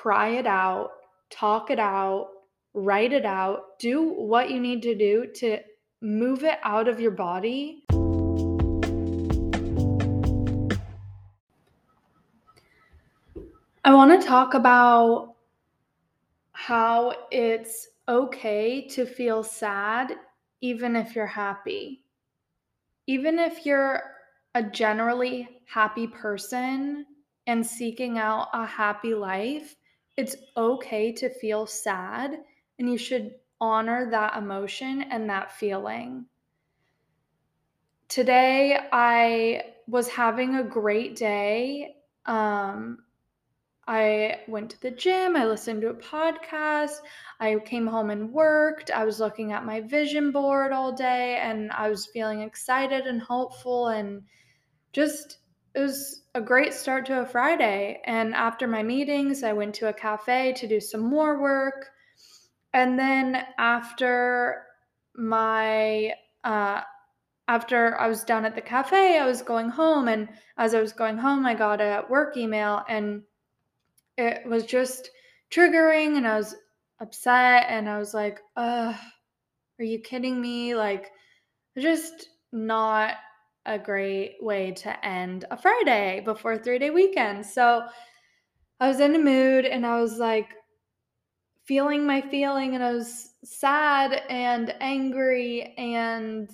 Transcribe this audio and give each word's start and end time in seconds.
cry 0.00 0.30
it 0.30 0.46
out, 0.46 0.92
talk 1.28 1.70
it 1.70 1.78
out, 1.78 2.28
write 2.72 3.12
it 3.12 3.26
out, 3.26 3.78
do 3.78 4.14
what 4.14 4.50
you 4.50 4.58
need 4.58 4.80
to 4.80 4.94
do 4.94 5.26
to 5.34 5.58
move 6.00 6.42
it 6.42 6.58
out 6.62 6.88
of 6.88 6.98
your 6.98 7.10
body. 7.10 7.84
I 13.84 13.92
want 13.92 14.18
to 14.18 14.26
talk 14.26 14.54
about 14.54 15.34
how 16.52 17.12
it's 17.30 17.88
okay 18.08 18.86
to 18.88 19.04
feel 19.04 19.42
sad 19.42 20.14
even 20.62 20.96
if 20.96 21.14
you're 21.14 21.26
happy. 21.26 22.04
Even 23.06 23.38
if 23.38 23.66
you're 23.66 24.00
a 24.54 24.62
generally 24.62 25.46
happy 25.66 26.06
person 26.06 27.04
and 27.46 27.66
seeking 27.66 28.16
out 28.16 28.48
a 28.54 28.64
happy 28.64 29.12
life, 29.12 29.76
it's 30.16 30.36
okay 30.56 31.12
to 31.12 31.30
feel 31.30 31.66
sad 31.66 32.38
and 32.78 32.90
you 32.90 32.98
should 32.98 33.34
honor 33.60 34.10
that 34.10 34.36
emotion 34.36 35.02
and 35.02 35.28
that 35.28 35.52
feeling. 35.52 36.26
Today, 38.08 38.78
I 38.92 39.62
was 39.86 40.08
having 40.08 40.56
a 40.56 40.64
great 40.64 41.16
day. 41.16 41.94
Um, 42.26 42.98
I 43.86 44.42
went 44.46 44.70
to 44.70 44.80
the 44.80 44.92
gym, 44.92 45.34
I 45.36 45.46
listened 45.46 45.82
to 45.82 45.88
a 45.88 45.94
podcast, 45.94 47.00
I 47.40 47.56
came 47.64 47.88
home 47.88 48.10
and 48.10 48.32
worked, 48.32 48.92
I 48.92 49.04
was 49.04 49.18
looking 49.18 49.50
at 49.50 49.64
my 49.64 49.80
vision 49.80 50.30
board 50.30 50.70
all 50.70 50.92
day, 50.92 51.38
and 51.42 51.72
I 51.72 51.88
was 51.88 52.06
feeling 52.06 52.40
excited 52.40 53.08
and 53.08 53.20
hopeful 53.20 53.88
and 53.88 54.22
just 54.92 55.38
it 55.74 55.80
was 55.80 56.22
a 56.34 56.40
great 56.40 56.72
start 56.72 57.06
to 57.06 57.20
a 57.20 57.26
Friday. 57.26 58.00
And 58.04 58.34
after 58.34 58.66
my 58.66 58.82
meetings, 58.82 59.42
I 59.42 59.52
went 59.52 59.74
to 59.76 59.88
a 59.88 59.92
cafe 59.92 60.52
to 60.54 60.66
do 60.66 60.80
some 60.80 61.00
more 61.00 61.40
work. 61.40 61.90
And 62.72 62.98
then 62.98 63.44
after 63.58 64.66
my 65.14 66.14
uh, 66.44 66.82
after 67.48 68.00
I 68.00 68.06
was 68.06 68.22
done 68.22 68.44
at 68.44 68.54
the 68.54 68.60
cafe, 68.60 69.18
I 69.18 69.26
was 69.26 69.42
going 69.42 69.68
home, 69.68 70.06
and 70.06 70.28
as 70.56 70.72
I 70.72 70.80
was 70.80 70.92
going 70.92 71.18
home, 71.18 71.44
I 71.44 71.54
got 71.54 71.80
a 71.80 72.04
work 72.08 72.36
email, 72.36 72.84
and 72.88 73.22
it 74.16 74.46
was 74.46 74.64
just 74.64 75.10
triggering, 75.50 76.16
and 76.16 76.28
I 76.28 76.36
was 76.36 76.54
upset, 77.00 77.66
and 77.68 77.88
I 77.88 77.98
was 77.98 78.14
like, 78.14 78.40
"Ugh, 78.56 78.94
are 79.80 79.84
you 79.84 79.98
kidding 79.98 80.40
me?" 80.40 80.76
Like, 80.76 81.10
just 81.76 82.28
not 82.52 83.16
a 83.66 83.78
great 83.78 84.36
way 84.40 84.72
to 84.72 85.04
end 85.04 85.44
a 85.50 85.56
Friday 85.56 86.20
before 86.24 86.58
three 86.58 86.78
day 86.78 86.90
weekend. 86.90 87.44
So 87.44 87.86
I 88.80 88.88
was 88.88 89.00
in 89.00 89.14
a 89.14 89.18
mood 89.18 89.64
and 89.64 89.86
I 89.86 90.00
was 90.00 90.18
like 90.18 90.54
feeling 91.64 92.06
my 92.06 92.20
feeling 92.20 92.74
and 92.74 92.82
I 92.82 92.92
was 92.92 93.34
sad 93.44 94.22
and 94.28 94.74
angry 94.80 95.74
and 95.78 96.50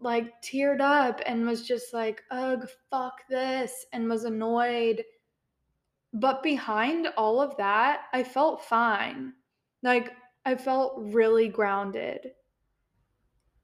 like 0.00 0.42
teared 0.42 0.80
up 0.80 1.20
and 1.26 1.46
was 1.46 1.66
just 1.66 1.92
like, 1.94 2.22
ugh, 2.30 2.68
fuck 2.90 3.20
this, 3.28 3.86
and 3.92 4.08
was 4.08 4.24
annoyed. 4.24 5.02
But 6.12 6.42
behind 6.42 7.08
all 7.16 7.40
of 7.40 7.56
that, 7.56 8.02
I 8.12 8.22
felt 8.22 8.64
fine. 8.64 9.32
Like, 9.82 10.12
I 10.44 10.54
felt 10.54 10.94
really 10.98 11.48
grounded. 11.48 12.32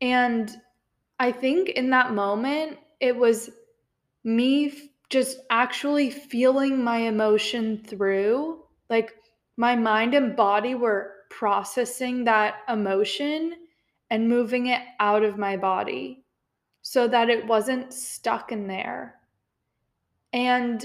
And 0.00 0.54
I 1.22 1.30
think 1.30 1.68
in 1.68 1.88
that 1.90 2.14
moment, 2.14 2.78
it 2.98 3.16
was 3.16 3.48
me 4.24 4.90
just 5.08 5.38
actually 5.50 6.10
feeling 6.10 6.82
my 6.82 6.96
emotion 6.96 7.80
through. 7.86 8.64
Like 8.90 9.14
my 9.56 9.76
mind 9.76 10.14
and 10.14 10.34
body 10.34 10.74
were 10.74 11.12
processing 11.30 12.24
that 12.24 12.56
emotion 12.68 13.54
and 14.10 14.28
moving 14.28 14.66
it 14.66 14.82
out 14.98 15.22
of 15.22 15.38
my 15.38 15.56
body 15.56 16.24
so 16.80 17.06
that 17.06 17.30
it 17.30 17.46
wasn't 17.46 17.92
stuck 17.92 18.50
in 18.50 18.66
there. 18.66 19.14
And 20.32 20.84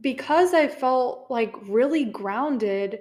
because 0.00 0.54
I 0.54 0.66
felt 0.66 1.30
like 1.30 1.54
really 1.68 2.04
grounded 2.04 2.98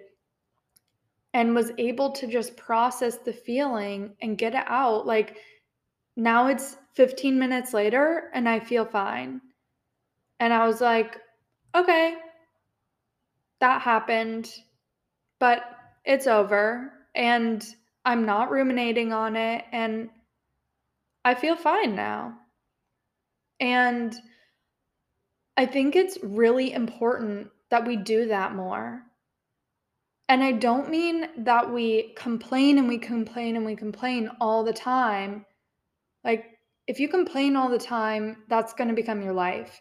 and 1.33 1.55
was 1.55 1.71
able 1.79 2.11
to 2.11 2.27
just 2.27 2.55
process 2.55 3.17
the 3.17 3.33
feeling 3.33 4.11
and 4.21 4.37
get 4.37 4.53
it 4.53 4.65
out, 4.67 5.07
like 5.07 5.35
now 6.19 6.47
it's 6.47 6.75
15 6.95 7.39
minutes 7.39 7.73
later 7.73 8.29
and 8.33 8.47
I 8.47 8.59
feel 8.59 8.83
fine. 8.83 9.39
And 10.41 10.53
I 10.53 10.67
was 10.67 10.81
like, 10.81 11.17
okay, 11.73 12.15
that 13.61 13.81
happened, 13.81 14.53
but 15.39 15.63
it's 16.03 16.27
over. 16.27 16.91
And 17.15 17.65
I'm 18.03 18.25
not 18.25 18.51
ruminating 18.51 19.13
on 19.13 19.35
it. 19.37 19.63
And 19.71 20.09
I 21.23 21.35
feel 21.35 21.55
fine 21.55 21.95
now. 21.95 22.37
And 23.61 24.13
I 25.55 25.65
think 25.65 25.95
it's 25.95 26.17
really 26.21 26.73
important 26.73 27.49
that 27.69 27.85
we 27.87 27.95
do 27.95 28.27
that 28.27 28.55
more. 28.55 29.03
And 30.27 30.43
I 30.43 30.51
don't 30.51 30.89
mean 30.89 31.27
that 31.37 31.71
we 31.71 32.13
complain 32.15 32.77
and 32.77 32.87
we 32.87 32.97
complain 32.97 33.55
and 33.55 33.65
we 33.65 33.75
complain 33.75 34.29
all 34.39 34.63
the 34.63 34.73
time 34.73 35.45
like, 36.23 36.45
if 36.87 36.99
you 36.99 37.07
complain 37.07 37.55
all 37.55 37.69
the 37.69 37.77
time, 37.77 38.43
that's 38.49 38.73
going 38.73 38.87
to 38.87 38.95
become 38.95 39.21
your 39.21 39.33
life. 39.33 39.79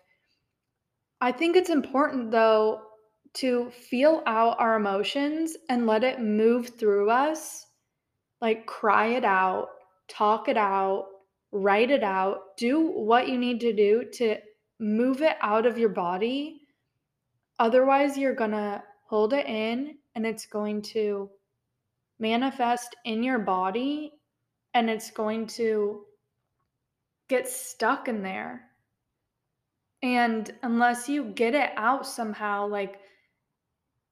I 1.21 1.33
think 1.33 1.57
it's 1.57 1.71
important, 1.71 2.31
though, 2.31 2.83
to 3.35 3.71
feel 3.71 4.23
out 4.27 4.61
our 4.61 4.77
emotions 4.77 5.57
and 5.69 5.87
let 5.87 6.05
it 6.05 6.21
move 6.21 6.79
through 6.79 7.11
us. 7.11 7.67
Like, 8.41 8.67
cry 8.67 9.09
it 9.09 9.25
out, 9.25 9.69
talk 10.09 10.49
it 10.49 10.57
out, 10.57 11.07
write 11.51 11.91
it 11.91 12.03
out, 12.03 12.57
do 12.57 12.81
what 12.81 13.29
you 13.29 13.39
need 13.39 13.61
to 13.61 13.73
do 13.73 14.05
to 14.15 14.37
move 14.79 15.23
it 15.23 15.37
out 15.41 15.67
of 15.67 15.79
your 15.79 15.89
body. 15.89 16.61
Otherwise, 17.59 18.17
you're 18.17 18.35
going 18.35 18.53
to 18.53 18.83
hold 19.09 19.33
it 19.33 19.47
in 19.47 19.97
and 20.15 20.27
it's 20.27 20.47
going 20.47 20.83
to 20.83 21.31
manifest 22.21 22.95
in 23.05 23.23
your 23.23 23.39
body 23.39 24.13
and 24.75 24.91
it's 24.91 25.11
going 25.11 25.47
to 25.47 26.03
get 27.29 27.49
stuck 27.49 28.09
in 28.09 28.23
there. 28.23 28.63
And 30.03 30.51
unless 30.63 31.09
you 31.09 31.25
get 31.25 31.55
it 31.55 31.71
out 31.77 32.07
somehow, 32.07 32.67
like 32.67 33.01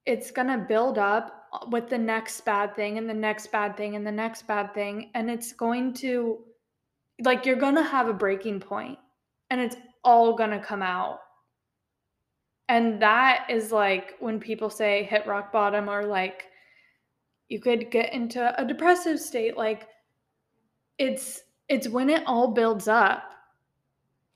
it's 0.05 0.31
going 0.31 0.47
to 0.47 0.57
build 0.57 0.97
up 0.97 1.47
with 1.69 1.89
the 1.89 1.97
next 1.97 2.41
bad 2.41 2.75
thing 2.75 2.97
and 2.97 3.09
the 3.09 3.13
next 3.13 3.51
bad 3.51 3.75
thing 3.77 3.95
and 3.95 4.05
the 4.05 4.11
next 4.11 4.47
bad 4.47 4.73
thing. 4.73 5.11
And 5.15 5.29
it's 5.29 5.53
going 5.53 5.93
to, 5.95 6.39
like, 7.23 7.45
you're 7.45 7.55
going 7.55 7.75
to 7.75 7.83
have 7.83 8.07
a 8.07 8.13
breaking 8.13 8.59
point 8.59 8.97
and 9.49 9.59
it's 9.61 9.77
all 10.03 10.35
going 10.35 10.51
to 10.51 10.59
come 10.59 10.81
out. 10.81 11.19
And 12.69 13.01
that 13.01 13.47
is 13.49 13.71
like 13.71 14.15
when 14.19 14.39
people 14.39 14.69
say 14.69 15.03
hit 15.03 15.25
rock 15.25 15.53
bottom 15.53 15.89
or 15.89 16.05
like 16.05 16.47
you 17.47 17.61
could 17.61 17.89
get 17.91 18.11
into 18.13 18.61
a 18.61 18.65
depressive 18.65 19.19
state. 19.21 19.55
Like, 19.55 19.87
it's 20.97 21.41
it's 21.69 21.87
when 21.87 22.09
it 22.09 22.23
all 22.25 22.49
builds 22.49 22.87
up. 22.87 23.33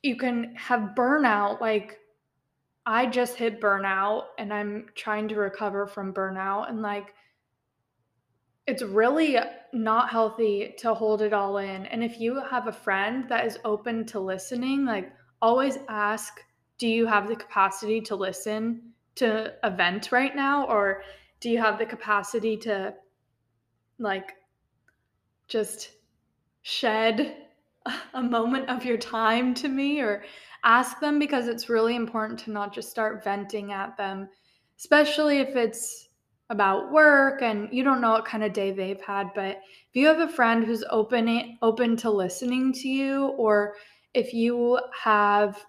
You 0.03 0.15
can 0.15 0.55
have 0.55 0.95
burnout. 0.95 1.61
Like, 1.61 1.99
I 2.85 3.05
just 3.05 3.35
hit 3.35 3.61
burnout 3.61 4.25
and 4.37 4.53
I'm 4.53 4.87
trying 4.95 5.27
to 5.29 5.35
recover 5.35 5.87
from 5.87 6.13
burnout. 6.13 6.69
And, 6.69 6.81
like, 6.81 7.13
it's 8.67 8.83
really 8.83 9.37
not 9.73 10.09
healthy 10.09 10.75
to 10.79 10.93
hold 10.93 11.21
it 11.21 11.33
all 11.33 11.57
in. 11.57 11.85
And 11.87 12.03
if 12.03 12.19
you 12.19 12.41
have 12.41 12.67
a 12.67 12.71
friend 12.71 13.25
that 13.29 13.45
is 13.45 13.59
open 13.65 14.05
to 14.07 14.19
listening, 14.19 14.85
like, 14.85 15.11
always 15.41 15.77
ask, 15.89 16.39
do 16.77 16.87
you 16.87 17.05
have 17.05 17.27
the 17.27 17.35
capacity 17.35 18.01
to 18.01 18.15
listen 18.15 18.93
to 19.15 19.53
a 19.63 19.69
vent 19.69 20.11
right 20.11 20.35
now? 20.35 20.65
Or 20.65 21.03
do 21.39 21.49
you 21.49 21.59
have 21.59 21.77
the 21.77 21.85
capacity 21.85 22.57
to, 22.57 22.93
like, 23.99 24.33
just 25.47 25.91
shed 26.61 27.37
a 28.13 28.21
moment 28.21 28.69
of 28.69 28.85
your 28.85 28.97
time 28.97 29.53
to 29.55 29.67
me 29.67 29.99
or 29.99 30.23
ask 30.63 30.99
them 30.99 31.17
because 31.17 31.47
it's 31.47 31.69
really 31.69 31.95
important 31.95 32.39
to 32.39 32.51
not 32.51 32.73
just 32.73 32.89
start 32.89 33.23
venting 33.23 33.71
at 33.71 33.97
them, 33.97 34.29
especially 34.77 35.39
if 35.39 35.55
it's 35.55 36.09
about 36.51 36.91
work 36.91 37.41
and 37.41 37.69
you 37.71 37.81
don't 37.81 38.01
know 38.01 38.11
what 38.11 38.25
kind 38.25 38.43
of 38.43 38.51
day 38.51 38.71
they've 38.71 39.01
had 39.01 39.33
but 39.33 39.61
if 39.61 39.93
you 39.93 40.05
have 40.05 40.19
a 40.19 40.27
friend 40.27 40.65
who's 40.65 40.83
open 40.89 41.57
open 41.61 41.95
to 41.95 42.11
listening 42.11 42.73
to 42.73 42.89
you 42.89 43.27
or 43.37 43.73
if 44.13 44.33
you 44.33 44.77
have 45.01 45.65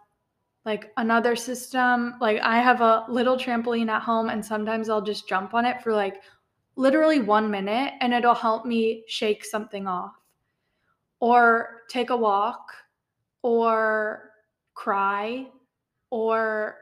like 0.65 0.91
another 0.97 1.37
system 1.37 2.15
like 2.21 2.41
i 2.41 2.61
have 2.61 2.81
a 2.81 3.05
little 3.09 3.37
trampoline 3.37 3.89
at 3.89 4.03
home 4.03 4.29
and 4.29 4.45
sometimes 4.45 4.89
i'll 4.89 5.01
just 5.01 5.29
jump 5.29 5.55
on 5.55 5.65
it 5.65 5.81
for 5.81 5.93
like 5.93 6.21
literally 6.75 7.21
1 7.21 7.49
minute 7.49 7.93
and 8.01 8.13
it'll 8.13 8.35
help 8.35 8.67
me 8.67 9.05
shake 9.07 9.45
something 9.45 9.87
off 9.87 10.22
or 11.23 11.83
take 11.89 12.11
a 12.11 12.17
walk 12.17 12.73
or 13.43 14.33
cry 14.75 15.47
or 16.11 16.77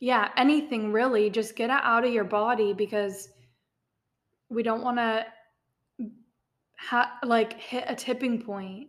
Yeah, 0.00 0.30
anything 0.36 0.92
really, 0.92 1.30
just 1.30 1.56
get 1.56 1.70
it 1.70 1.80
out 1.82 2.04
of 2.04 2.12
your 2.12 2.24
body 2.24 2.74
because 2.74 3.28
we 4.50 4.62
don't 4.62 4.82
wanna 4.82 5.26
ha 6.78 7.18
like, 7.24 7.54
hit 7.60 7.84
a 7.88 7.94
tipping 7.94 8.42
point. 8.42 8.88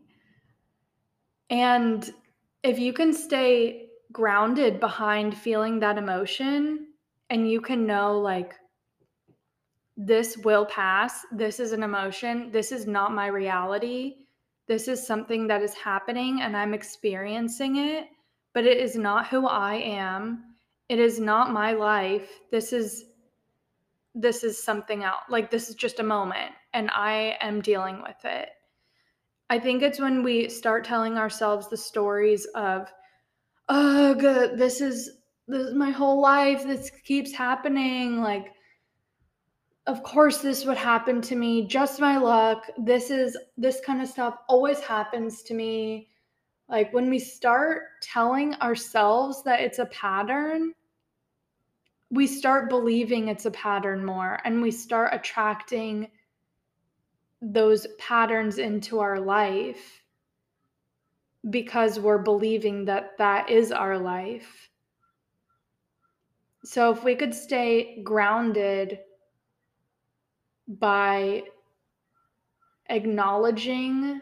And 1.50 2.12
if 2.64 2.80
you 2.80 2.94
can 2.94 3.14
stay 3.14 3.90
grounded 4.12 4.80
behind 4.80 5.38
feeling 5.38 5.80
that 5.80 5.98
emotion 5.98 6.88
and 7.30 7.50
you 7.50 7.62
can 7.62 7.86
know, 7.86 8.20
like, 8.20 8.56
this 9.98 10.38
will 10.38 10.66
pass, 10.66 11.26
this 11.32 11.60
is 11.60 11.72
an 11.72 11.84
emotion, 11.84 12.52
this 12.52 12.72
is 12.72 12.88
not 12.88 13.14
my 13.14 13.28
reality, 13.28 14.25
this 14.68 14.88
is 14.88 15.06
something 15.06 15.48
that 15.48 15.62
is 15.62 15.74
happening 15.74 16.42
and 16.42 16.56
I'm 16.58 16.74
experiencing 16.74 17.78
it, 17.78 18.08
but 18.54 18.66
it 18.66 18.78
is 18.78 18.96
not 18.96 19.28
who 19.28 19.48
I 19.48 19.76
am. 19.76 20.56
It 20.90 21.00
is 21.00 21.20
not 21.20 21.52
my 21.52 21.74
life. 21.74 22.40
This 22.52 22.74
is 22.74 23.06
this 24.18 24.46
is 24.46 24.64
something 24.64 25.04
else. 25.04 25.24
Like 25.30 25.52
this 25.52 25.70
is 25.70 25.76
just 25.76 26.00
a 26.00 26.04
moment 26.04 26.52
and 26.74 26.90
I 26.92 27.38
am 27.42 27.62
dealing 27.62 28.02
with 28.02 28.24
it. 28.24 28.50
I 29.50 29.60
think 29.60 29.84
it's 29.84 30.00
when 30.00 30.24
we 30.24 30.50
start 30.50 30.84
telling 30.84 31.18
ourselves 31.18 31.70
the 31.70 31.78
stories 31.78 32.46
of, 32.56 32.92
oh, 33.70 34.16
good, 34.16 34.58
this 34.58 34.82
is 34.82 35.18
this 35.48 35.68
is 35.68 35.76
my 35.76 35.92
whole 35.92 36.20
life. 36.20 36.64
This 36.64 36.90
keeps 36.90 37.32
happening. 37.32 38.22
Like, 38.22 38.55
of 39.88 40.02
course, 40.02 40.40
this 40.40 40.66
would 40.66 40.78
happen 40.78 41.22
to 41.22 41.36
me. 41.36 41.68
Just 41.68 42.00
my 42.00 42.18
luck. 42.18 42.70
This 42.78 43.12
is 43.12 43.38
this 43.58 43.82
kind 43.86 44.02
of 44.02 44.08
stuff 44.08 44.38
always 44.50 44.80
happens 44.80 45.44
to 45.44 45.54
me. 45.54 46.10
Like 46.68 46.92
when 46.92 47.10
we 47.10 47.20
start 47.20 47.84
telling 48.02 48.56
ourselves 48.56 49.44
that 49.44 49.60
it's 49.60 49.78
a 49.78 49.86
pattern, 49.86 50.74
we 52.10 52.26
start 52.26 52.70
believing 52.70 53.28
it's 53.28 53.46
a 53.46 53.52
pattern 53.52 54.04
more 54.04 54.40
and 54.44 54.62
we 54.62 54.72
start 54.72 55.14
attracting 55.14 56.10
those 57.42 57.86
patterns 58.00 58.58
into 58.58 59.00
our 59.00 59.20
life 59.20 60.02
because 61.52 62.00
we're 62.00 62.18
believing 62.18 62.86
that 62.86 63.16
that 63.20 63.52
is 63.52 63.72
our 63.72 64.00
life. 64.00 64.70
So 66.64 66.92
if 66.92 67.04
we 67.04 67.14
could 67.14 67.36
stay 67.36 68.02
grounded 68.04 68.98
by 70.68 71.44
acknowledging 72.90 74.22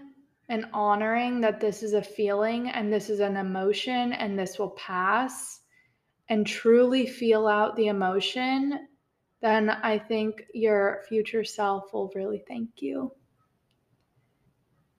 and 0.49 0.65
honoring 0.73 1.41
that 1.41 1.59
this 1.59 1.83
is 1.83 1.93
a 1.93 2.01
feeling 2.01 2.69
and 2.69 2.91
this 2.91 3.09
is 3.09 3.19
an 3.19 3.37
emotion 3.37 4.13
and 4.13 4.37
this 4.37 4.59
will 4.59 4.71
pass 4.71 5.61
and 6.29 6.45
truly 6.45 7.05
feel 7.05 7.47
out 7.47 7.75
the 7.75 7.87
emotion, 7.87 8.87
then 9.41 9.69
I 9.69 9.99
think 9.99 10.43
your 10.53 11.01
future 11.07 11.43
self 11.43 11.93
will 11.93 12.11
really 12.15 12.43
thank 12.47 12.69
you. 12.81 13.11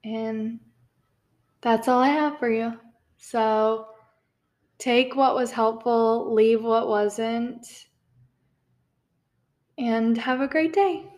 And 0.04 0.60
that's 1.62 1.88
all 1.88 2.00
I 2.00 2.08
have 2.08 2.38
for 2.38 2.50
you. 2.50 2.78
So 3.16 3.86
take 4.78 5.16
what 5.16 5.34
was 5.34 5.50
helpful, 5.50 6.34
leave 6.34 6.62
what 6.62 6.88
wasn't, 6.88 7.66
and 9.78 10.16
have 10.18 10.42
a 10.42 10.48
great 10.48 10.74
day. 10.74 11.13